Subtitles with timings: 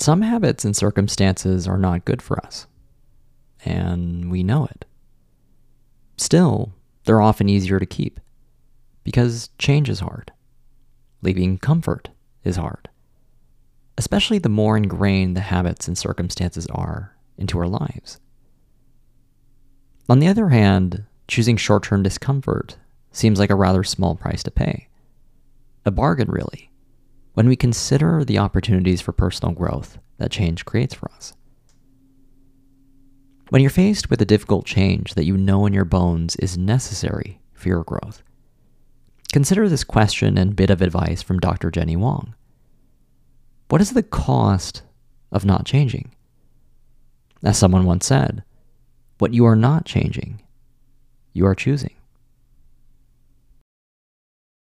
[0.00, 2.66] some habits and circumstances are not good for us,
[3.64, 4.84] and we know it.
[6.16, 6.72] Still,
[7.04, 8.20] they're often easier to keep
[9.04, 10.32] because change is hard.
[11.22, 12.10] Leaving comfort
[12.44, 12.88] is hard,
[13.98, 18.20] especially the more ingrained the habits and circumstances are into our lives.
[20.08, 22.76] On the other hand, choosing short term discomfort
[23.12, 24.88] seems like a rather small price to pay.
[25.84, 26.70] A bargain, really,
[27.34, 31.32] when we consider the opportunities for personal growth that change creates for us.
[33.50, 37.40] When you're faced with a difficult change that you know in your bones is necessary
[37.52, 38.22] for your growth,
[39.32, 41.70] consider this question and bit of advice from Dr.
[41.70, 42.34] Jenny Wong.
[43.68, 44.82] What is the cost
[45.32, 46.14] of not changing?
[47.42, 48.44] As someone once said,
[49.18, 50.42] what you are not changing,
[51.32, 51.94] you are choosing.